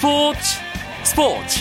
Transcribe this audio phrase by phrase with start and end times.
[0.00, 0.40] 스포츠
[1.04, 1.60] 스포츠.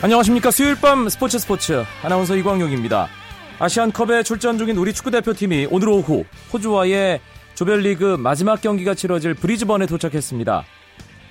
[0.00, 0.50] 안녕하십니까.
[0.50, 1.84] 수요일 밤 스포츠 스포츠.
[2.02, 3.08] 아나운서 이광용입니다.
[3.58, 6.24] 아시안컵에 출전 중인 우리 축구대표팀이 오늘 오후
[6.54, 7.20] 호주와의
[7.54, 10.64] 조별리그 마지막 경기가 치러질 브리즈번에 도착했습니다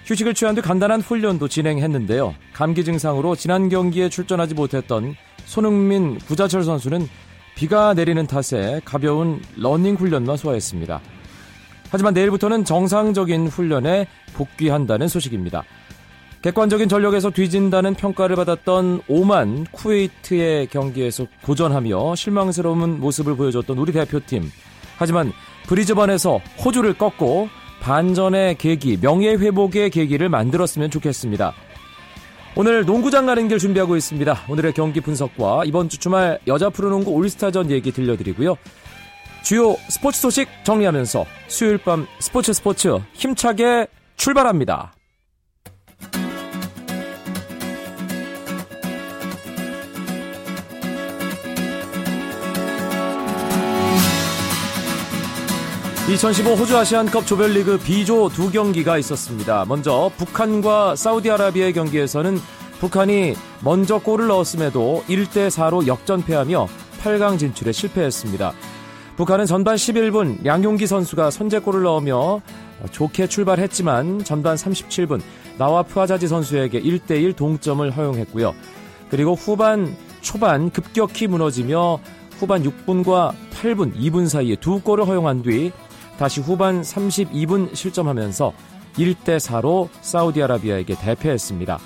[0.05, 2.35] 휴식을 취한 뒤 간단한 훈련도 진행했는데요.
[2.53, 5.15] 감기 증상으로 지난 경기에 출전하지 못했던
[5.45, 7.07] 손흥민, 구자철 선수는
[7.55, 11.01] 비가 내리는 탓에 가벼운 러닝 훈련만 소화했습니다.
[11.89, 15.63] 하지만 내일부터는 정상적인 훈련에 복귀한다는 소식입니다.
[16.41, 24.49] 객관적인 전력에서 뒤진다는 평가를 받았던 오만 쿠웨이트의 경기에서 고전하며 실망스러운 모습을 보여줬던 우리 대표팀.
[24.97, 25.31] 하지만
[25.67, 27.49] 브리즈번에서 호주를 꺾고
[27.81, 31.53] 반전의 계기, 명예회복의 계기를 만들었으면 좋겠습니다.
[32.55, 34.41] 오늘 농구장 가는 길 준비하고 있습니다.
[34.49, 38.55] 오늘의 경기 분석과 이번 주 주말 여자 프로농구 올스타전 얘기 들려드리고요.
[39.43, 44.93] 주요 스포츠 소식 정리하면서 수요일 밤 스포츠 스포츠 힘차게 출발합니다.
[56.11, 59.63] 2015 호주 아시안컵 조별리그 B조 두 경기가 있었습니다.
[59.65, 62.37] 먼저 북한과 사우디아라비아의 경기에서는
[62.81, 66.67] 북한이 먼저 골을 넣었음에도 1대 4로 역전패하며
[67.01, 68.51] 8강 진출에 실패했습니다.
[69.15, 72.41] 북한은 전반 11분 양용기 선수가 선제골을 넣으며
[72.91, 75.21] 좋게 출발했지만 전반 37분
[75.57, 78.53] 나와 푸아자지 선수에게 1대1 동점을 허용했고요.
[79.09, 82.01] 그리고 후반 초반 급격히 무너지며
[82.37, 85.71] 후반 6분과 8분, 2분 사이에 두 골을 허용한 뒤
[86.17, 88.53] 다시 후반 32분 실점하면서
[88.97, 91.79] 1대 4로 사우디아라비아에게 대패했습니다.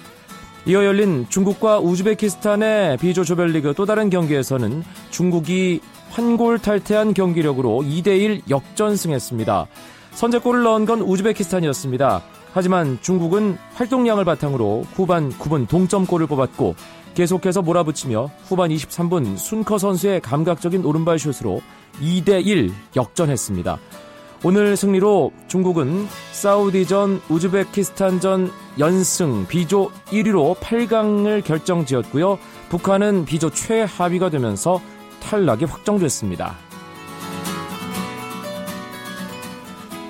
[0.68, 5.80] 이어 열린 중국과 우즈베키스탄의 비조 조별리그 또 다른 경기에서는 중국이
[6.10, 9.68] 환골 탈퇴한 경기력으로 2대1 역전승했습니다.
[10.14, 12.24] 선제골을 넣은 건 우즈베키스탄이었습니다.
[12.54, 16.76] 하지만 중국은 활동량을 바탕으로 후반 9분 동점골을 뽑았고
[17.14, 21.62] 계속해서 몰아붙이며 후반 23분 순커 선수의 감각적인 오른발 슛으로
[22.02, 23.78] 2대1 역전했습니다.
[24.48, 32.38] 오늘 승리로 중국은 사우디전, 우즈베키스탄전 연승 B조 1위로 8강을 결정지었고요.
[32.70, 34.80] 북한은 B조 최하위가 되면서
[35.20, 36.54] 탈락이 확정됐습니다.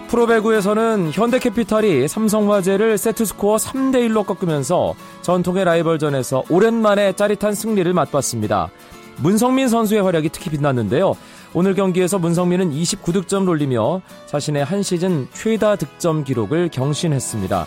[0.09, 8.69] 프로배구에서는 현대캐피탈이 삼성화재를 세트스코어 3대1로 꺾으면서 전통의 라이벌전에서 오랜만에 짜릿한 승리를 맛봤습니다.
[9.17, 11.15] 문성민 선수의 활약이 특히 빛났는데요.
[11.57, 17.65] 오늘 경기에서 문성민은 29득점을 올리며 자신의 한 시즌 최다 득점 기록을 경신했습니다.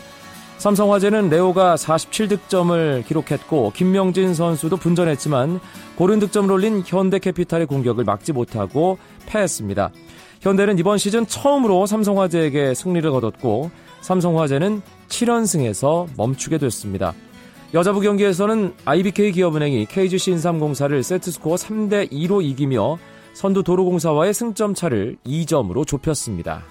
[0.59, 5.59] 삼성화재는 레오가 47득점을 기록했고 김명진 선수도 분전했지만
[5.97, 9.91] 고른 득점을 올린 현대캐피탈의 공격을 막지 못하고 패했습니다.
[10.43, 13.71] 현대는 이번 시즌 처음으로 삼성화재에게 승리를 거뒀고
[14.03, 17.15] 삼성화재는 7연승에서 멈추게 됐습니다.
[17.73, 22.99] 여자부 경기에서는 IBK 기업은행이 KGC 인삼공사를 세트스코어 3대 2로 이기며
[23.39, 26.65] 선두 도로공사와의 승점 차를 2점으로 좁혔습니다.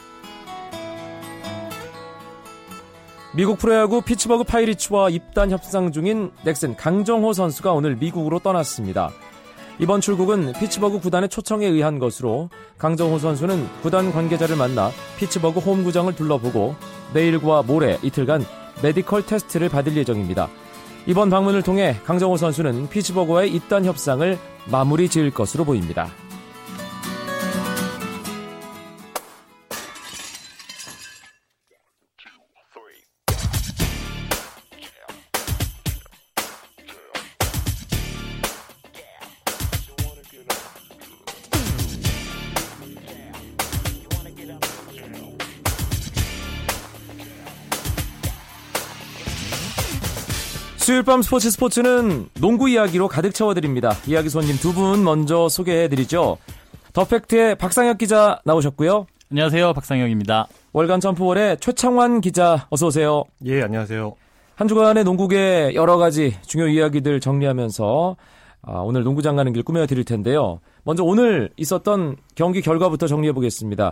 [3.34, 9.12] 미국 프로야구 피츠버그 파이리츠와 입단 협상 중인 넥슨 강정호 선수가 오늘 미국으로 떠났습니다.
[9.80, 16.76] 이번 출국은 피츠버그 구단의 초청에 의한 것으로 강정호 선수는 구단 관계자를 만나 피츠버그 홈구장을 둘러보고
[17.14, 18.44] 내일과 모레 이틀간
[18.84, 20.50] 메디컬 테스트를 받을 예정입니다.
[21.06, 24.38] 이번 방문을 통해 강정호 선수는 피츠버그와의 입단 협상을
[24.70, 26.10] 마무리 지을 것으로 보입니다.
[50.88, 53.92] 수요일 밤 스포츠 스포츠는 농구 이야기로 가득 채워드립니다.
[54.08, 56.38] 이야기 손님 두 분 먼저 소개해드리죠.
[56.94, 59.06] 더팩트의 박상혁 기자 나오셨고요.
[59.30, 59.74] 안녕하세요.
[59.74, 60.48] 박상혁입니다.
[60.72, 63.26] 월간 점프볼의 최창환 기자 어서 오세요.
[63.44, 64.16] 예, 안녕하세요.
[64.56, 68.16] 한 주간의 농구계 여러 가지 중요 이야기들 정리하면서
[68.62, 70.62] 아, 오늘 농구장 가는 길 꾸며드릴 텐데요.
[70.86, 73.92] 먼저 오늘 있었던 경기 결과부터 정리해 보겠습니다.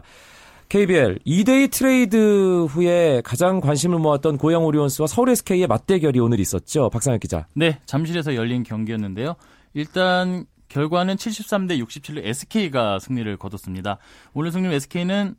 [0.69, 6.89] KBL 2대2 트레이드 후에 가장 관심을 모았던 고양 오리온스와 서울 SK의 맞대결이 오늘 있었죠.
[6.89, 7.47] 박상혁 기자.
[7.53, 9.35] 네, 잠실에서 열린 경기였는데요.
[9.73, 13.99] 일단 결과는 73대 67로 SK가 승리를 거뒀습니다.
[14.33, 15.35] 오늘 승리 SK는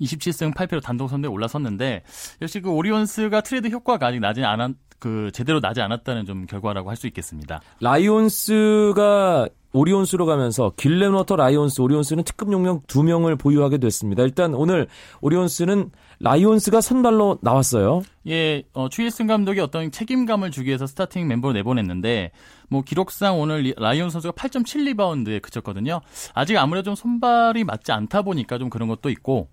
[0.00, 2.04] 27승 8패로 단독 선두에 올라섰는데
[2.40, 6.96] 역시 그 오리온스가 트레이드 효과가 아직 나지 않았 그 제대로 나지 않았다는 좀 결과라고 할
[6.96, 7.60] 수 있겠습니다.
[7.80, 14.22] 라이온스가 오리온스로 가면서 길렌워터 라이온스, 오리온스는 특급 용병 두 명을 보유하게 됐습니다.
[14.24, 14.88] 일단 오늘
[15.20, 18.02] 오리온스는 라이온스가 선발로 나왔어요.
[18.26, 22.32] 예, 어, 추일승 감독이 어떤 책임감을 주기 위해서 스타팅 멤버를 내보냈는데
[22.68, 26.00] 뭐 기록상 오늘 라이온 선수가 8점 7리바운드에 그쳤거든요.
[26.34, 29.48] 아직 아무래도 좀 손발이 맞지 않다 보니까 좀 그런 것도 있고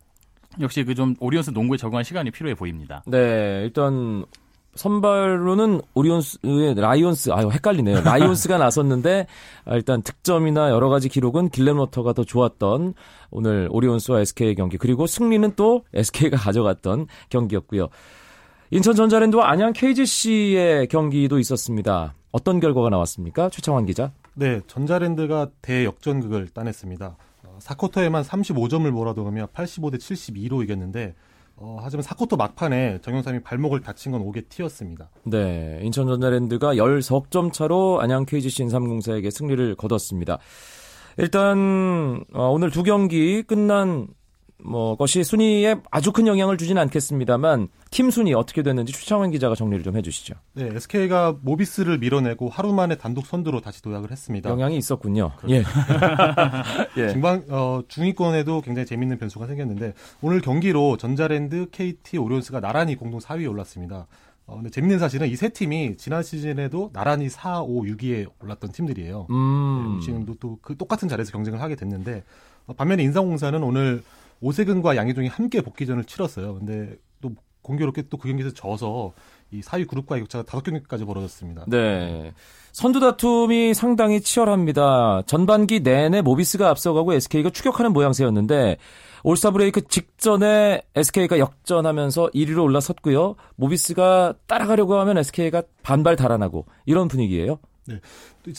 [0.60, 3.04] 역시 그 좀 오리온스 농구에 적응할 시간이 필요해 보입니다.
[3.06, 4.26] 네, 일단
[4.78, 8.02] 선발로는 오리온스의 라이온스, 아유, 헷갈리네요.
[8.02, 9.28] 라이온스가 나섰는데,
[9.66, 12.94] 아, 일단 득점이나 여러 가지 기록은 길렌 워터가 더 좋았던
[13.32, 17.90] 오늘 오리온스와 SK의 경기, 그리고 승리는 또 SK가 가져갔던 경기였고요.
[18.72, 22.14] 인천 전자랜드와 안양 KGC의 경기도 있었습니다.
[22.32, 23.50] 어떤 결과가 나왔습니까?
[23.50, 24.12] 최창환 기자.
[24.34, 27.18] 네, 전자랜드가 대역전극을 따냈습니다.
[27.60, 31.16] 4쿼터에만 어, 35점을 몰아넣으며 85대 72로 이겼는데
[31.60, 35.10] 어, 하지만 사코토 막판에 정영삼이 발목을 다친 건 오게 튀었습니다.
[35.24, 40.38] 네, 인천전자랜드가 10석 차로 안양 KGC 인삼공사에게 승리를 거뒀습니다.
[41.18, 44.08] 일단 어, 오늘 두 경기 끝난
[44.64, 49.84] 뭐 것이 순위에 아주 큰 영향을 주지는 않겠습니다만 팀 순위 어떻게 됐는지 추창원 기자가 정리를
[49.84, 50.34] 좀 해주시죠.
[50.54, 54.50] 네, SK가 모비스를 밀어내고 하루 만에 단독 선두로 다시 도약을 했습니다.
[54.50, 55.32] 영향이 있었군요.
[55.38, 55.56] 그렇죠.
[55.56, 55.64] 예.
[56.98, 57.10] 예.
[57.10, 63.50] 중방 어, 중위권에도 굉장히 재밌는 변수가 생겼는데 오늘 경기로 전자랜드, KT, 오리온스가 나란히 공동 4위에
[63.50, 64.08] 올랐습니다.
[64.48, 69.28] 어, 근데 재밌는 사실은 이 세 팀이 지난 시즌에도 나란히 4, 5, 6위에 올랐던 팀들이에요.
[69.30, 69.98] 음.
[70.00, 72.24] 네, 지금도 또 그 똑같은 자리에서 경쟁을 하게 됐는데
[72.66, 74.02] 어, 반면에 인상공사는 오늘
[74.42, 76.56] 오세근과 양희종이 함께 복귀전을 치렀어요.
[76.56, 77.32] 근데 또
[77.62, 79.14] 공교롭게 또 그 경기에서 져서
[79.52, 81.66] 이 4위 그룹과의 격차가 다섯 경기까지 벌어졌습니다.
[81.68, 82.34] 네.
[82.74, 85.24] 선두 다툼이 상당히 치열합니다.
[85.26, 88.78] 전반기 내내 모비스가 앞서가고 SK가 추격하는 모양새였는데
[89.24, 93.36] 올스타 브레이크 직전에 SK가 역전하면서 1위로 올라섰고요.
[93.56, 97.60] 모비스가 따라가려고 하면 SK가 반발 달아나고 이런 분위기예요.
[97.88, 98.00] 네.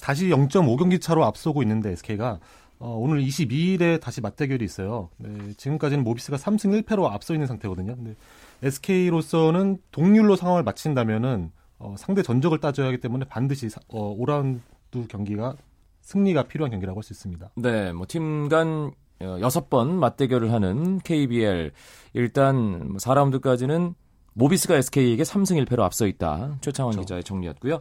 [0.03, 2.41] 다시 0.5경기 차로 앞서고 있는데 SK가
[2.81, 5.11] 어, 오늘 22일에 다시 맞대결이 있어요.
[5.19, 7.97] 네, 지금까지는 모비스가 3승 1패로 앞서 있는 상태거든요.
[7.97, 8.15] 근데
[8.63, 15.57] SK로서는 동률로 상황을 마친다면은 어, 상대 전적을 따져야 하기 때문에 반드시 어, 5라운드 경기가
[16.03, 17.51] 승리가 필요한 경기라고 할 수 있습니다.
[17.57, 21.73] 네, 뭐 팀간 여섯 번 맞대결을 하는 KBL
[22.15, 23.95] 일단 4라운드까지는 뭐
[24.35, 26.59] 모비스가 SK에게 3승 1패로 앞서 있다.
[26.61, 27.05] 최창환 그렇죠.
[27.07, 27.81] 기자의 정리였고요.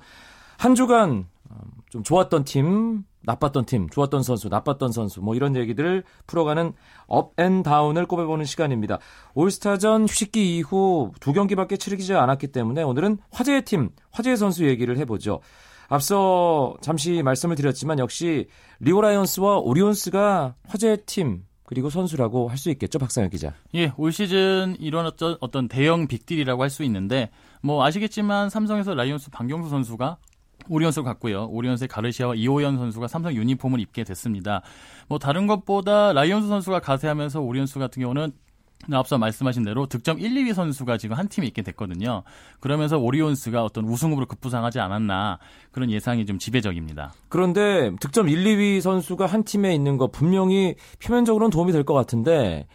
[0.58, 1.56] 한 주간 어,
[1.90, 6.74] 좀 좋았던 팀, 나빴던 팀, 좋았던 선수, 나빴던 선수, 뭐 이런 얘기들을 풀어가는
[7.08, 9.00] up and down을 꼽아보는 시간입니다.
[9.34, 15.42] 올스타전 휴식기 이후 두 경기밖에 치르지 않았기 때문에 오늘은 화제의 팀, 화제의 선수 얘기를 해보죠.
[15.90, 18.48] 앞서 잠시 말씀을 드렸지만 역시
[18.80, 23.54] 리오 라이온스와 오리온스가 화제의 팀, 그리고 선수라고 할 수 있겠죠, 박상혁 기자.
[23.76, 27.30] 예, 올 시즌 일어났던 어떤 대형 빅딜이라고 할 수 있는데,
[27.62, 30.18] 뭐 아시겠지만 삼성에서 라이온스 방경수 선수가
[30.70, 31.48] 오리온스를 갔고요.
[31.48, 34.62] 오리온스의 가르시아와 이호연 선수가 삼성 유니폼을 입게 됐습니다.
[35.08, 38.32] 뭐 다른 것보다 라이온스 선수가 가세하면서 오리온스 같은 경우는
[38.92, 42.22] 앞서 말씀하신 대로 득점 1, 2위 선수가 지금 한 팀에 있게 됐거든요.
[42.60, 45.40] 그러면서 오리온스가 어떤 우승 후보로 급부상하지 않았나
[45.72, 47.12] 그런 예상이 좀 지배적입니다.
[47.28, 52.68] 그런데 득점 1, 2위 선수가 한 팀에 있는 거 분명히 표면적으로는 도움이 될 것 같은데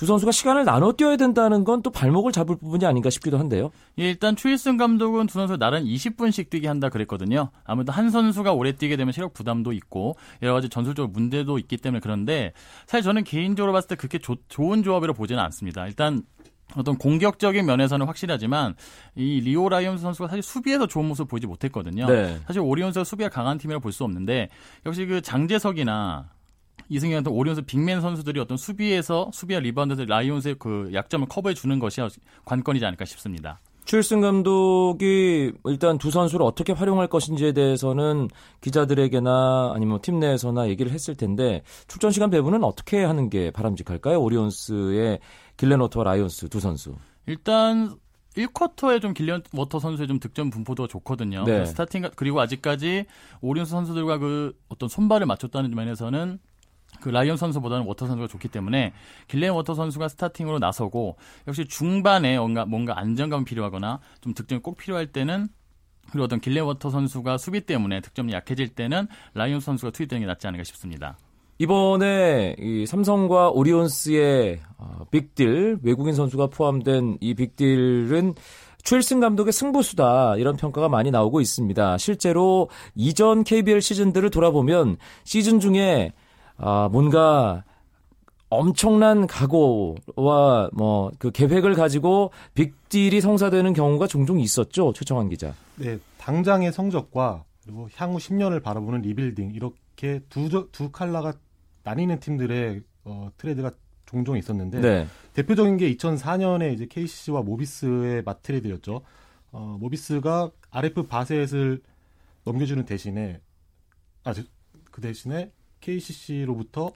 [0.00, 3.70] 두 선수가 시간을 나눠 뛰어야 된다는 건 또 발목을 잡을 부분이 아닌가 싶기도 한데요.
[3.98, 7.50] 예, 일단 추일승 감독은 두 선수 나란히 20분씩 뛰게 한다 그랬거든요.
[7.64, 12.00] 아무래도 한 선수가 오래 뛰게 되면 체력 부담도 있고 여러 가지 전술적 문제도 있기 때문에
[12.00, 12.52] 그런데
[12.86, 15.86] 사실 저는 개인적으로 봤을 때 그렇게 조, 좋은 조합이라고 보지는 않습니다.
[15.86, 16.22] 일단
[16.76, 18.76] 어떤 공격적인 면에서는 확실하지만
[19.16, 22.06] 이 리오 라이온스 선수가 사실 수비에서 좋은 모습 을 보이지 못했거든요.
[22.06, 22.38] 네.
[22.46, 24.48] 사실 오리온스가 수비가 강한 팀이라고 볼수 없는데
[24.86, 26.30] 역시 그 장재석이나
[26.90, 32.02] 이승현 같은 오리온스 빅맨 선수들이 어떤 수비에서 수비와 리바운드에서 라이온스의 그 약점을 커버해 주는 것이
[32.44, 33.60] 관건이지 않을까 싶습니다.
[33.84, 38.28] 추일승 감독이 일단 두 선수를 어떻게 활용할 것인지에 대해서는
[38.60, 44.20] 기자들에게나 아니면 팀 내에서나 얘기를 했을 텐데 출전 시간 배분은 어떻게 하는 게 바람직할까요?
[44.20, 45.20] 오리온스의
[45.56, 46.94] 길렌워터와 라이온스 두 선수.
[47.26, 47.96] 일단
[48.36, 51.44] 1쿼터에 좀 길렌워터 선수의 좀 득점 분포도 좋거든요.
[51.44, 51.64] 네.
[51.64, 53.06] 스타팅 그리고 아직까지
[53.40, 56.38] 오리온스 선수들과 그 어떤 손발을 맞췄다는 면에서는
[57.00, 58.92] 그 라이온스 선수보다는 워터 선수가 좋기 때문에
[59.28, 61.16] 길렌 워터 선수가 스타팅으로 나서고
[61.46, 65.48] 역시 중반에 뭔가 뭔가 안정감이 필요하거나 좀 득점이 꼭 필요할 때는
[66.10, 70.46] 그리고 어떤 길렌 워터 선수가 수비 때문에 득점이 약해질 때는 라이온스 선수가 투입되는 게 낫지
[70.46, 71.16] 않을까 싶습니다.
[71.58, 78.34] 이번에 이 삼성과 오리온스의 어, 빅딜 외국인 선수가 포함된 이 빅딜은
[78.82, 81.98] 추일승 감독의 승부수다 이런 평가가 많이 나오고 있습니다.
[81.98, 86.12] 실제로 이전 KBL 시즌들을 돌아보면 시즌 중에
[86.60, 87.64] 아, 뭔가
[88.48, 94.92] 엄청난 각오와 뭐 그 계획을 가지고 빅딜이 성사되는 경우가 종종 있었죠.
[94.92, 95.54] 최창환 기자.
[95.76, 101.32] 네, 당장의 성적과 그리고 향후 10년을 바라보는 리빌딩 이렇게 두, 두 칼라가
[101.84, 103.72] 나뉘는 팀들의 어, 트레이드가
[104.06, 105.06] 종종 있었는데 네.
[105.34, 109.02] 대표적인 게 2004년에 이제 KCC와 모비스의 맞트레이드였죠.
[109.52, 111.80] 어, 모비스가 RF 바셋을
[112.44, 113.40] 넘겨주는 대신에
[114.24, 114.32] 아
[114.90, 116.92] 그 대신에 KCC로부터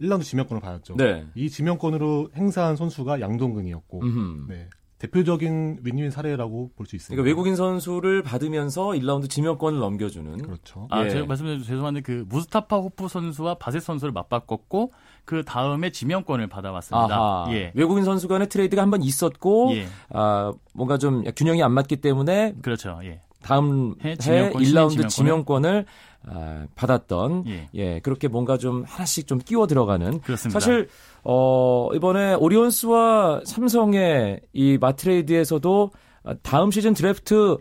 [0.00, 0.96] 1라운드 지명권을 받았죠.
[0.96, 1.26] 네.
[1.34, 4.46] 이 지명권으로 행사한 선수가 양동근이었고, 음흠.
[4.48, 4.68] 네.
[4.98, 7.14] 대표적인 윈윈 사례라고 볼 수 있습니다.
[7.14, 10.38] 그러니까 외국인 선수를 받으면서 1라운드 지명권을 넘겨주는.
[10.38, 10.88] 그렇죠.
[10.90, 11.10] 아, 예.
[11.10, 14.92] 제가 말씀드려 죄송한데 그 무스타파 쇼프 선수와 바셋 선수를 맞바꿨고
[15.26, 17.14] 그 다음에 지명권을 받아왔습니다.
[17.14, 17.52] 아하.
[17.52, 17.72] 예.
[17.74, 19.86] 외국인 선수 간의 트레이드가 한 번 있었고, 예.
[20.10, 22.98] 아, 뭔가 좀 균형이 안 맞기 때문에 그렇죠.
[23.02, 23.20] 예.
[23.46, 25.86] 다음 해, 해 지명권, 1라운드 신인 지명권을
[26.28, 27.68] 아, 받았던 예.
[27.74, 28.00] 예.
[28.00, 30.58] 그렇게 뭔가 좀 하나씩 좀 끼워 들어가는 그렇습니다.
[30.58, 30.88] 사실
[31.22, 35.90] 어 이번에 오리온스와 삼성의 이 맞트레이드에서도
[36.24, 37.58] 아, 다음 시즌 드래프트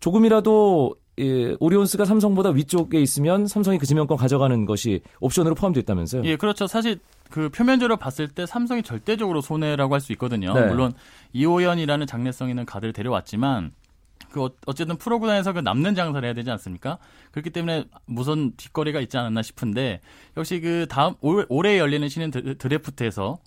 [0.00, 6.24] 조금이라도 예, 오리온스가 삼성보다 위쪽에 있으면 삼성이 그 지명권 가져가는 것이 옵션으로 포함되어 있다면서요?
[6.24, 6.66] 예, 그렇죠.
[6.66, 6.98] 사실
[7.30, 10.52] 그 표면적으로 봤을 때 삼성이 절대적으로 손해라고 할 수 있거든요.
[10.52, 10.66] 네.
[10.66, 10.92] 물론
[11.32, 13.72] 이호연이라는 장래성 있는 가드를 데려왔지만
[14.34, 16.98] 그 어- 어쨌든 프로구단에서 그 남는 장사를 해야 되지 않습니까?
[17.30, 20.00] 그렇기 때문에 무슨 뒷거리가 있지 않았나 싶은데
[20.36, 23.38] 역시 그 다음 올, 올해 열리는 신인 드- 드래프트에서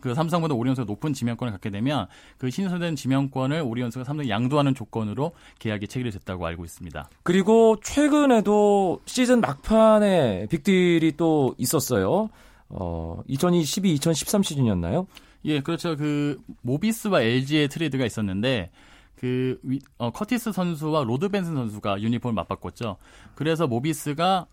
[0.00, 2.06] 그 삼성보다 오리온스가 높은 지명권을 갖게 되면
[2.36, 7.08] 그 신선된 지명권을 오리온스가 삼성에 양도하는 조건으로 계약이 체결이 됐다고 알고 있습니다.
[7.22, 12.28] 그리고 최근에도 시즌 막판에 빅딜이 또 있었어요.
[12.68, 15.06] 어, 2012, 2013 시즌이었나요?
[15.46, 15.96] 예, 그렇죠.
[15.96, 18.70] 그 모비스와 LG의 트레이드가 있었는데
[19.18, 22.96] 그 위- 어, 커티스 선수와 로드 벤슨 선수가 유니폼을 맞바꿨죠.
[23.34, 24.46] 그래서 모비스가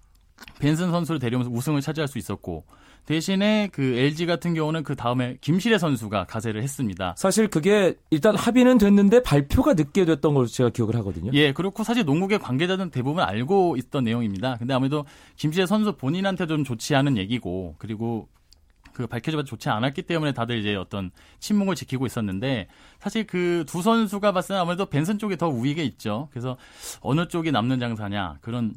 [0.59, 2.65] 벤슨 선수를 데려오면서 우승을 차지할 수 있었고
[3.05, 7.13] 대신에 그 LG 같은 경우는 그 다음에 김실애 선수가 가세를 했습니다.
[7.17, 11.29] 사실 그게 일단 합의는 됐는데 발표가 늦게 됐던 걸로 제가 기억을 하거든요.
[11.35, 14.55] 예, 그렇고 사실 농구계 관계자들은 대부분 알고 있던 내용입니다.
[14.57, 15.05] 근데 아무래도
[15.35, 18.27] 김실애 선수 본인한테 좀 좋지 않은 얘기고 그리고
[18.95, 22.67] 그 밝혀져도 좋지 않았기 때문에 다들 이제 어떤 침묵을 지키고 있었는데
[22.99, 26.29] 사실 그 두 선수가 봤을 때 아무래도 벤슨 쪽이 더 우위에 있죠.
[26.31, 26.55] 그래서
[27.01, 28.73] 어느 쪽이 남는 장사냐 그런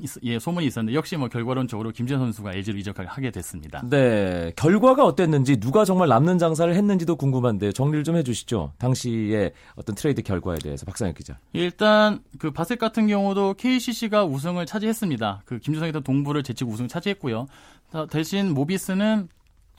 [0.00, 3.80] 있- 예, 소문이 있었는데 역시 뭐 결과론적으로 김재 선수가 LG로 이적하게 됐습니다.
[3.88, 8.72] 네, 결과가 어땠는지 누가 정말 남는 장사를 했는지도 궁금한데 정리를 좀 해주시죠.
[8.78, 11.38] 당시의 어떤 트레이드 결과에 대해서 박상혁 기자.
[11.52, 15.42] 일단 그 바셋 같은 경우도 KCC가 우승을 차지했습니다.
[15.46, 17.46] 그 김주성이 던 동부를 제치고 우승을 차지했고요.
[17.92, 19.28] 다- 대신 모비스는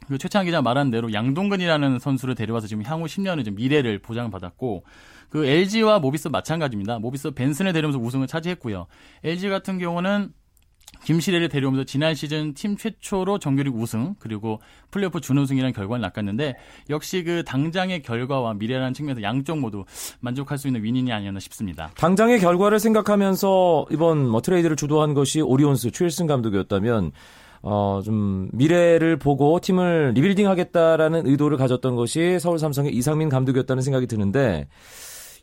[0.08, 4.84] 그 최창 기자 말한 대로 양동근이라는 선수를 데려와서 지금 향후 10년의 좀 미래를 보장받았고
[5.30, 7.00] 그 LG와 모비스 마찬가지입니다.
[7.00, 8.88] 모비스 벤슨을 데려오면서 우승을 차지했고요.
[9.24, 10.32] LG 같은 경우는
[11.04, 16.56] 김시래를 데려오면서 지난 시즌 팀 최초로 정규리그 우승 그리고 플레이오프 준우승이라는 결과를 낚았는데
[16.90, 19.86] 역시 그 당장의 결과와 미래라는 측면에서 양쪽 모두
[20.22, 21.92] 만족할 수 있는 윈윈이 아니었나 싶습니다.
[21.96, 27.12] 당장의 결과를 생각하면서 이번 뭐 트레이드를 주도한 것이 오리온스 추일승 감독이었다면
[27.68, 34.06] 어, 좀 미래를 보고 팀을 리빌딩 하겠다라는 의도를 가졌던 것이 서울 삼성의 이상민 감독이었다는 생각이
[34.06, 34.68] 드는데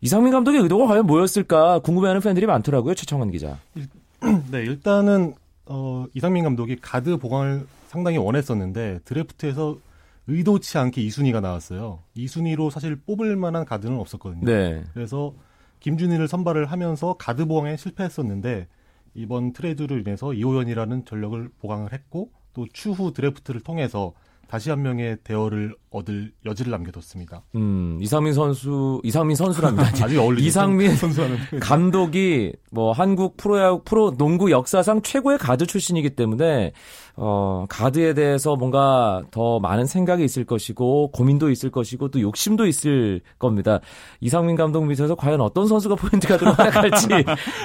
[0.00, 2.94] 이상민 감독의 의도가 과연 뭐였을까 궁금해하는 팬들이 많더라고요.
[2.94, 3.58] 최창환 기자.
[4.52, 5.34] 네, 일단은
[5.66, 9.78] 어, 이상민 감독이 가드 보강을 상당히 원했었는데 드래프트에서
[10.28, 11.98] 의도치 않게 이순위가 나왔어요.
[12.14, 14.44] 이순위로 사실 뽑을 만한 가드는 없었거든요.
[14.44, 14.84] 네.
[14.94, 15.34] 그래서
[15.80, 18.68] 김준일을 선발을 하면서 가드 보강에 실패했었는데
[19.14, 24.12] 이번 트레이드로 인해서 이호현이라는 전력을 보강을 했고 또 추후 드래프트를 통해서
[24.48, 27.42] 다시 한 명의 대어를 얻을 여지를 남겨뒀습니다.
[27.54, 29.90] 음, 이상민 선수, 이상민 선수랍니다.
[30.04, 30.46] 아주 어울리죠.
[30.46, 36.72] 이상민 선수와는 감독이 뭐 한국 프로야구 프로 농구 역사상 최고의 가드 출신이기 때문에
[37.14, 43.20] 어 가드에 대해서 뭔가 더 많은 생각이 있을 것이고 고민도 있을 것이고 또 욕심도 있을
[43.38, 43.80] 겁니다.
[44.20, 47.08] 이상민 감독 밑에서 과연 어떤 선수가 포인트 가드로 활약할지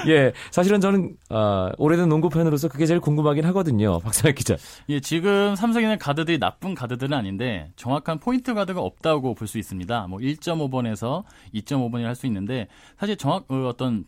[0.08, 4.00] 예 사실은 저는 아 오래된 농구 팬으로서 그게 제일 궁금하긴 하거든요.
[4.00, 4.56] 박상혁 기자.
[4.90, 10.06] 예, 지금 삼성에는 가드들이 나쁜 가드들은 아닌데 정확한 포인트 가드가 없다고 볼 수 있습니다.
[10.06, 12.68] 뭐 1.5번에서 2.5번이라 할 수 있는데
[12.98, 14.04] 사실 정확 어, 어떤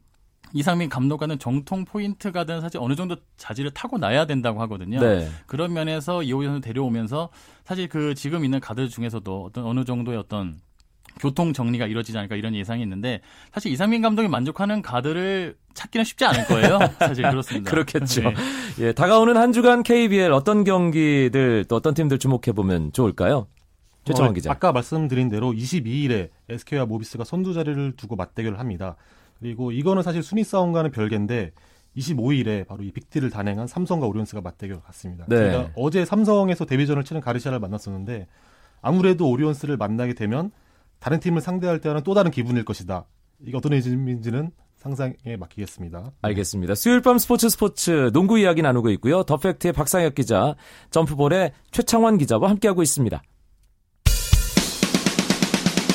[0.53, 4.99] 이상민 감독과는 정통 포인트 가드는 사실 어느 정도 자질을 타고 나야 된다고 하거든요.
[5.01, 5.29] 네.
[5.47, 7.29] 그런 면에서 이호연 선수 데려오면서
[7.65, 10.61] 사실 그 지금 있는 가드 중에서도 어떤 어느 정도의 어떤
[11.19, 13.21] 교통 정리가 이루어지지 않을까 이런 예상이 있는데
[13.53, 16.79] 사실 이상민 감독이 만족하는 가드를 찾기는 쉽지 않을 거예요.
[16.99, 17.71] 사실 그렇습니다.
[17.71, 18.23] 그렇겠죠.
[18.23, 18.35] 네.
[18.79, 23.47] 예, 다가오는 한 주간 KBL 어떤 경기들 또 어떤 팀들 주목해 보면 좋을까요?
[24.05, 24.51] 최정원 어, 기자.
[24.51, 28.97] 아까 말씀드린 대로 22일에 SK와 모비스가 선두 자리를 두고 맞대결을 합니다.
[29.39, 31.53] 그리고 이거는 사실 순위 싸움과는 별개인데
[31.97, 35.25] 25일에 바로 이 빅딜을 단행한 삼성과 오리온스가 맞대결을 갔습니다.
[35.29, 35.37] 네.
[35.37, 38.27] 저희가 어제 삼성에서 데뷔전을 치는 가르시아를 만났었는데
[38.81, 40.51] 아무래도 오리온스를 만나게 되면
[41.01, 43.07] 다른 팀을 상대할 때와는 또 다른 기분일 것이다.
[43.45, 46.13] 이게 어떤 의미인지는 상상에 맡기겠습니다.
[46.23, 46.75] 알겠습니다.
[46.75, 49.23] 수요일 밤 스포츠 스포츠 농구 이야기 나누고 있고요.
[49.25, 50.55] 더 팩트의 박상혁 기자,
[50.91, 53.23] 점프볼의 최창원 기자와 함께하고 있습니다.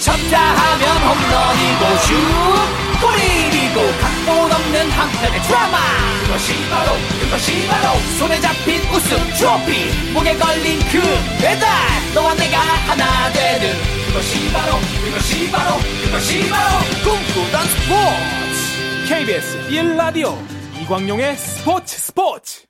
[0.01, 5.77] 쳤다 하면 홈런이고 슛 골이고 각본 없는 한편의 드라마
[6.25, 11.00] 그것이 바로 그것이 바로 손에 잡힌 우승 트로피 목에 걸린 그
[11.41, 11.69] 배달
[12.13, 20.34] 너와 내가 하나 되는 그것이 바로 그것이 바로 그것이 바로 꿈꾸던 스포츠 KBS 1라디오
[20.81, 22.65] 이광용의 스포츠 스포츠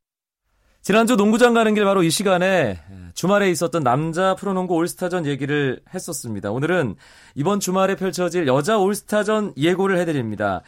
[0.81, 2.79] 지난주 농구장 가는 길 바로 이 시간에
[3.13, 6.49] 주말에 있었던 남자 프로농구 올스타전 얘기를 했었습니다.
[6.49, 6.95] 오늘은
[7.35, 10.63] 이번 주말에 펼쳐질 여자 올스타전 예고를 해드립니다.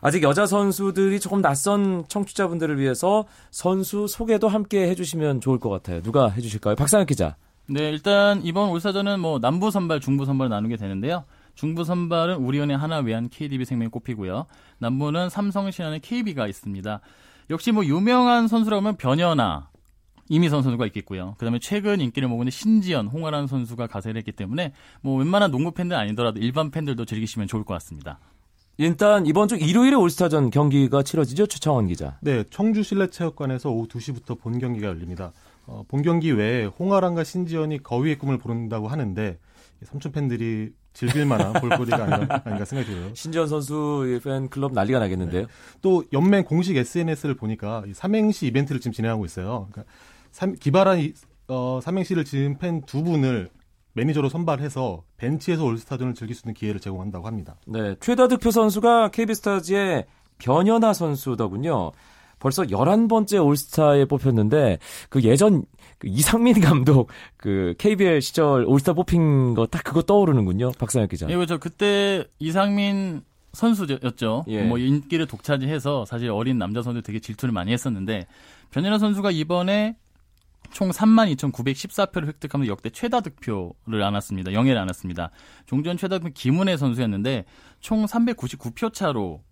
[0.00, 6.02] 아직 여자 선수들이 조금 낯선 청취자분들을 위해서 선수 소개도 함께 해주시면 좋을 것 같아요.
[6.02, 6.74] 누가 해주실까요?
[6.74, 7.36] 박상혁 기자.
[7.68, 11.24] 네, 일단 이번 올스타전은 뭐 남부 선발, 중부 선발 나누게 되는데요.
[11.54, 14.46] 중부 선발은 우리은행 하나 외환 KDB 생명이 꼽히고요.
[14.78, 17.00] 남부는 삼성 신한의 KB가 있습니다.
[17.50, 19.68] 역시 뭐 유명한 선수라면 변현아,
[20.28, 21.34] 이미선 선수가 있겠고요.
[21.38, 26.38] 그다음에 최근 인기를 모으는 신지연, 홍아란 선수가 가세를 했기 때문에 뭐 웬만한 농구 팬들 아니더라도
[26.40, 28.18] 일반 팬들도 즐기시면 좋을 것 같습니다.
[28.78, 32.18] 일단 이번 주 일요일에 올스타전 경기가 치러지죠, 최창원 기자.
[32.20, 35.32] 네, 청주 실내체육관에서 오후 2시부터 본 경기가 열립니다.
[35.66, 39.38] 어, 본 경기 외에 홍아랑과 신지연이 거위의 꿈을 부른다고 하는데
[39.82, 43.14] 삼촌 팬들이 즐길 만한 볼거리가 아닌가, 아닌가 생각이 들어요.
[43.14, 45.42] 신지연 선수 팬클럽 난리가 나겠는데요.
[45.42, 45.48] 네.
[45.82, 49.68] 또 연맹 공식 SNS를 보니까 이 삼행시 이벤트를 지금 진행하고 있어요.
[49.70, 49.92] 그러니까
[50.32, 51.12] 삼, 기발한 이,
[51.48, 53.50] 어, 삼행시를 지은 팬 두 분을
[53.92, 57.56] 매니저로 선발해서 벤치에서 올스타전을 즐길 수 있는 기회를 제공한다고 합니다.
[57.66, 60.06] 네, 최다 득표 선수가 KB스타즈의
[60.38, 61.92] 변현아 선수더군요.
[62.46, 65.64] 벌써 11번째 올스타에 뽑혔는데 그 예전
[65.98, 70.70] 그 이상민 감독 그 KBL 시절 올스타 뽑힌 거 딱 그거 떠오르는군요.
[70.78, 71.26] 박상혁 기자.
[71.28, 71.58] 예, 그렇죠.
[71.58, 73.22] 그때 이상민
[73.52, 74.44] 선수였죠.
[74.46, 74.62] 예.
[74.62, 78.28] 뭐 인기를 독차지해서 사실 어린 남자 선수 되게 질투를 많이 했었는데
[78.70, 79.96] 변현아 선수가 이번에
[80.70, 84.52] 총 32,914표를 획득하면서 역대 최다 득표를 안았습니다.
[84.52, 85.30] 영예를 안았습니다.
[85.66, 87.44] 종전 최다 득표 김은혜 선수였는데
[87.80, 89.42] 총 399표 차로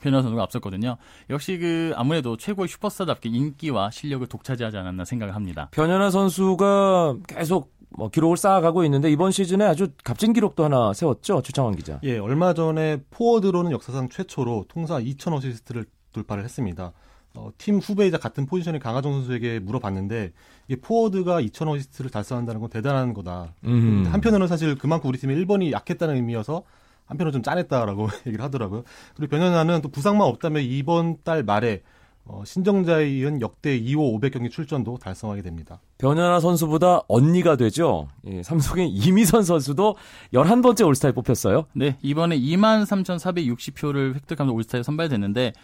[0.00, 0.96] 변현아 선수가 앞섰거든요.
[1.30, 5.68] 역시 그 아무래도 최고의 슈퍼스타답게 인기와 실력을 독차지하지 않았나 생각을 합니다.
[5.72, 11.42] 변연하 선수가 계속 뭐 기록을 쌓아가고 있는데 이번 시즌에 아주 값진 기록도 하나 세웠죠.
[11.42, 12.00] 최창환 기자.
[12.02, 16.92] 예, 얼마 전에 포워드로는 역사상 최초로 통산 2,000 어시스트를 돌파를 했습니다.
[17.34, 20.32] 어, 팀 후배이자 같은 포지션의 강아정 선수에게 물어봤는데
[20.68, 23.54] 이게 포워드가 2,000 어시스트를 달성한다는 건 대단한 거다.
[23.64, 24.04] 음.
[24.10, 26.62] 한편으로는 사실 그만큼 우리 팀의 1번이 약했다는 의미여서
[27.08, 28.84] 한편으로 좀 짠했다라고 얘기를 하더라고요.
[29.16, 31.82] 그리고 변현아는 또 부상만 없다면 이번 달 말에
[32.24, 35.80] 어, 신정자에 이은 역대 2호 500경기 출전도 달성하게 됩니다.
[35.96, 38.08] 변현아 선수보다 언니가 되죠.
[38.26, 39.96] 예, 삼성의 이미선 선수도
[40.34, 41.64] 11번째 올스타에 뽑혔어요.
[41.72, 45.54] 네, 이번에 23,460표를 획득하면서 올스타에 선발됐는데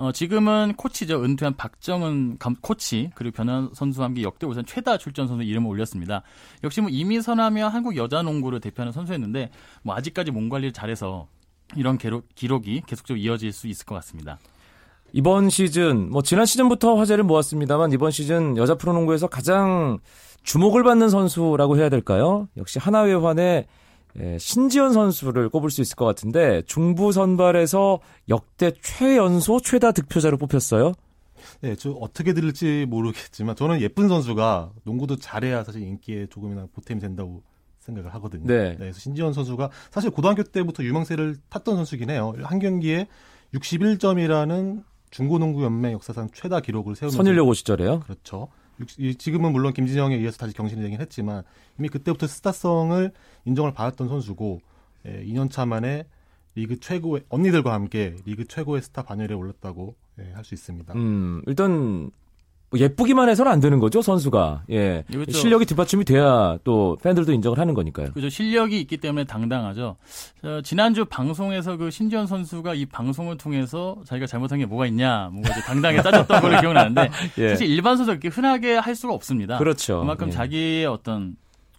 [0.00, 1.22] 어, 지금은 코치죠.
[1.22, 6.22] 은퇴한 박정은 감, 코치 그리고 변현 선수와 함께 역대 우선 최다 출전 선수 이름을 올렸습니다.
[6.64, 9.50] 역시 뭐 이미선하며 한국 여자 농구를 대표하는 선수였는데
[9.82, 11.26] 뭐 아직까지 몸 관리를 잘해서
[11.76, 14.38] 이런 기록, 기록이 계속적으로 이어질 수 있을 것 같습니다.
[15.12, 19.98] 이번 시즌 뭐 지난 시즌부터 화제를 모았습니다만 이번 시즌 여자 프로농구에서 가장
[20.44, 22.48] 주목을 받는 선수라고 해야 될까요?
[22.56, 23.66] 역시 하나회환의
[24.18, 30.94] 예, 신지연 선수를 꼽을 수 있을 것 같은데 중부 선발에서 역대 최연소 최다 득표자로 뽑혔어요.
[31.60, 37.42] 네, 저 어떻게 들을지 모르겠지만 저는 예쁜 선수가 농구도 잘해야 사실 인기에 조금이나 보탬이 된다고
[37.78, 38.46] 생각을 하거든요.
[38.46, 38.74] 네.
[38.76, 42.34] 그래서 신지원 선수가 사실 고등학교 때부터 유망세를 탔던 선수긴 해요.
[42.42, 43.06] 한 경기에
[43.54, 48.00] 61점이라는 중고농구 연맹 역사상 최다 기록을 세우면서 선일여고 시절에요.
[48.00, 48.48] 그렇죠.
[48.86, 51.42] 지금은 물론 김진영에 의해서 다시 경신이 되긴 했지만
[51.78, 53.12] 이미 그때부터 스타성을
[53.44, 54.60] 인정을 받았던 선수고
[55.06, 56.04] 예, 2년차 만에
[56.54, 60.92] 리그 최고의 언니들과 함께 리그 최고의 스타 반열에 올랐다고 예, 할수 있습니다.
[60.94, 62.10] 음, 일단
[62.70, 64.62] 뭐 예쁘기만 해서는 안 되는 거죠 선수가.
[64.70, 65.32] 예, 그렇죠.
[65.32, 68.12] 실력이 뒷받침이 돼야 또 팬들도 인정을 하는 거니까요.
[68.12, 69.96] 그죠 실력이 있기 때문에 당당하죠.
[70.44, 75.50] 어, 지난주 방송에서 그 신지현 선수가 이 방송을 통해서 자기가 잘못한 게 뭐가 있냐, 뭔가
[75.50, 77.48] 이제 당당하게 따졌던 걸로 기억나는데 예.
[77.48, 79.58] 사실 일반 선수 이렇게 흔하게 할 수가 없습니다.
[79.58, 80.00] 그렇죠.
[80.00, 80.30] 그만큼 예.
[80.30, 81.34] 자기의 어떤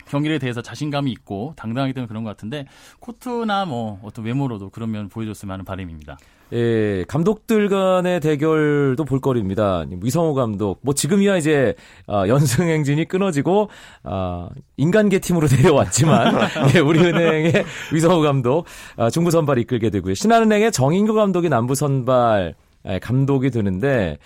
[0.07, 2.65] 경기에 대해서 자신감이 있고 당당하기 때문에 그런 것 같은데
[2.99, 6.17] 코트나 뭐 어떤 외모로도 그런 면 보여줬으면 하는 바람입니다.
[6.53, 9.85] 예, 감독들 간의 대결도 볼거리입니다.
[10.01, 11.75] 위성호 감독, 뭐 지금이야 이제
[12.07, 13.69] 어, 연승 행진이 끊어지고
[14.03, 17.53] 어, 인간계 팀으로 내려왔지만 예, 우리은행의
[17.93, 18.65] 위성호 감독
[18.97, 20.13] 아, 중부 선발 이끌게 되고요.
[20.13, 24.17] 신한은행의 정인규 감독이 남부 선발 예, 감독이 드는데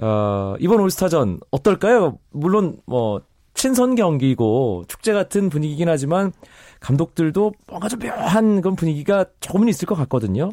[0.00, 2.18] 어, 이번 올스타전 어떨까요?
[2.30, 3.20] 물론 뭐
[3.58, 6.32] 친선 경기고 축제 같은 분위기긴 하지만
[6.80, 10.50] 감독들도 뭔가 좀 묘한 그런 분위기가 조금은 있을 것 같거든요.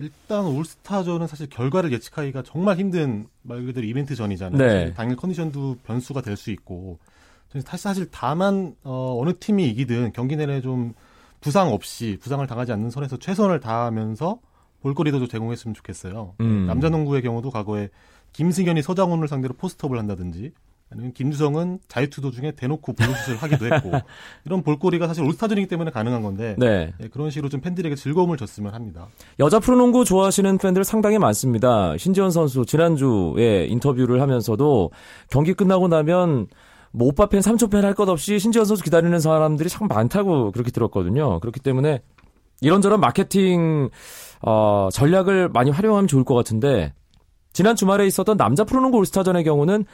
[0.00, 4.58] 일단 올스타전은 사실 결과를 예측하기가 정말 힘든 말 그대로 이벤트 전이잖아요.
[4.58, 4.92] 네.
[4.94, 6.98] 당일 컨디션도 변수가 될 수 있고
[7.76, 10.94] 사실 다만 어, 어느 팀이 이기든 경기 내내 좀
[11.40, 14.38] 부상 없이 부상을 당하지 않는 선에서 최선을 다하면서
[14.82, 16.34] 볼거리도 좀 제공했으면 좋겠어요.
[16.40, 16.66] 음.
[16.66, 17.88] 남자 농구의 경우도 과거에
[18.32, 20.52] 김승현이 서장훈을 상대로 포스트업을 한다든지
[20.90, 23.92] 아니면 김주성은 자유투도 중에 대놓고 블루슛을 하기도 했고
[24.46, 26.92] 이런 볼거리가 사실 올스타전이기 때문에 가능한 건데 네.
[27.02, 29.08] 예, 그런 식으로 좀 팬들에게 즐거움을 줬으면 합니다.
[29.38, 31.96] 여자 프로농구 좋아하시는 팬들 상당히 많습니다.
[31.98, 34.90] 신지원 선수 지난주에 인터뷰를 하면서도
[35.30, 36.46] 경기 끝나고 나면
[36.90, 40.70] 뭐 오빠 팬, 삼촌 팬 할 것 없이 신지원 선수 기다리는 사람들이 참 많다고 그렇게
[40.70, 41.38] 들었거든요.
[41.40, 42.00] 그렇기 때문에
[42.62, 43.90] 이런저런 마케팅
[44.40, 46.94] 어, 전략을 많이 활용하면 좋을 것 같은데
[47.52, 49.84] 지난 주말에 있었던 남자 프로농구 올스타전의 경우는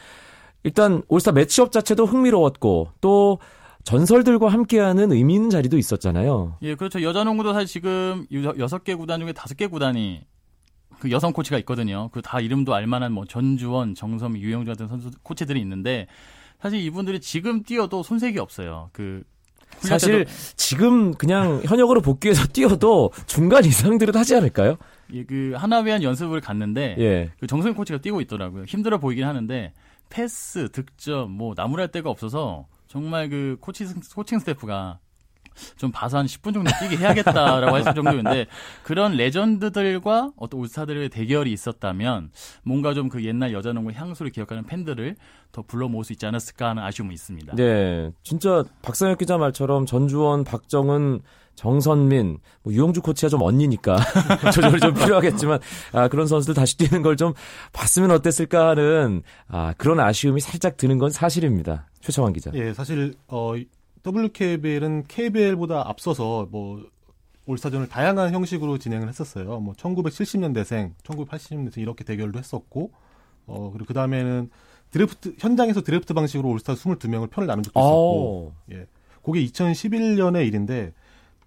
[0.65, 3.39] 일단 올스타 매치업 자체도 흥미로웠고 또
[3.85, 6.57] 전설들과 함께하는 의미 있는 자리도 있었잖아요.
[6.63, 7.03] 예, 그렇죠.
[7.03, 10.23] 여자 농구도 사실 지금 여- 여섯 개 구단 중에 다섯 개 구단이
[11.01, 12.09] 그 여성 코치가 있거든요.
[12.13, 16.07] 그 다 이름도 알만한 뭐 전주원, 정섬, 유영주 같은 선수 코치들이 있는데
[16.63, 18.89] 사실 이분들이 지금 뛰어도 손색이 없어요.
[18.93, 19.23] 그
[19.81, 20.25] 사실
[20.57, 24.77] 지금 그냥 현역으로 복귀해서 뛰어도 중간 이상들은 하지 않을까요?
[25.13, 27.31] 예, 그 하나외환 연습을 갔는데 예.
[27.39, 28.65] 그 정선민 코치가 뛰고 있더라고요.
[28.65, 29.75] 힘들어 보이긴 하는데
[30.09, 35.01] 패스, 득점, 뭐 나무랄 데가 없어서 정말 그 코치 코칭 스태프가
[35.77, 38.47] 좀 봐서 한 10분 정도 뛰게 해야겠다라고 했을 정도인데
[38.83, 42.31] 그런 레전드들과 어떤 올스타들의 대결이 있었다면
[42.65, 45.15] 뭔가 좀 그 옛날 여자농구 향수를 기억하는 팬들을
[45.53, 47.55] 더 불러 모을 수 있지 않았을까 하는 아쉬움은 있습니다.
[47.55, 48.11] 네.
[48.25, 51.21] 진짜 박상혁 기자 말처럼 전주원, 박정은,
[51.55, 53.97] 정선민, 뭐 유영주 코치가 좀 언니니까
[54.53, 55.61] 조절이 좀 필요하겠지만
[55.93, 57.33] 아, 그런 선수들 다시 뛰는 걸 좀
[57.73, 61.89] 봤으면 어땠을까 하는 아, 그런 아쉬움이 살짝 드는 건 사실입니다.
[62.01, 62.51] 최창환 기자.
[62.55, 63.55] 예, 사실 어
[64.07, 66.85] WKBL은 KBL보다 앞서서 뭐
[67.47, 69.61] 올스타전을 다양한 형식으로 진행을 했었어요.
[69.61, 72.91] 뭐 1970년대생, 1980년대생 이렇게 대결도 했었고
[73.47, 74.51] 어 그리고 그 다음에는
[74.91, 78.63] 드래프트 현장에서 드래프트 방식으로 올스타 22명을 편을 나눈 적도 있었고 어.
[78.73, 78.87] 예.
[79.23, 80.93] 그게 2011년의 일인데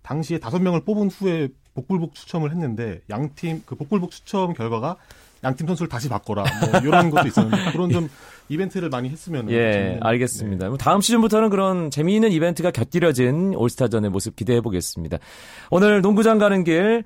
[0.08, 4.96] 당시에 다섯 명을 뽑은 후에 복불복 추첨을 했는데 양팀 그 복불복 추첨 결과가
[5.44, 8.10] 양팀 선수를 다시 바꿔라 뭐 이런 것도 있었는데 그런 좀
[8.50, 10.70] 이벤트를 많이 했으면 예, 알겠습니다.
[10.70, 15.18] 뭐 다음 시즌부터는 그런 재미있는 이벤트가 곁들여진 올스타전의 모습 기대해 보겠습니다.
[15.70, 17.04] 오늘 농구장 가는 길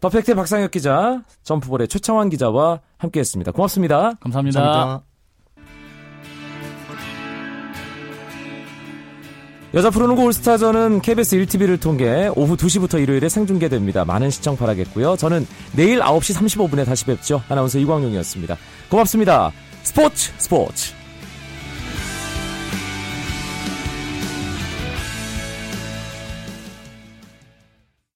[0.00, 3.52] 더팩트의 박상혁 기자, 점프볼의 최창환 기자와 함께했습니다.
[3.52, 4.14] 고맙습니다.
[4.20, 4.60] 감사합니다.
[4.60, 5.17] 감사합니다.
[9.74, 14.06] 여자 프로농구 올스타전은 KBS 1TV를 통해 오후 2시부터 일요일에 생중계됩니다.
[14.06, 15.16] 많은 시청 바라겠고요.
[15.16, 17.42] 저는 내일 9시 35분에 다시 뵙죠.
[17.48, 18.56] 아나운서 이광용이었습니다.
[18.88, 19.52] 고맙습니다.
[19.82, 20.97] 스포츠 스포츠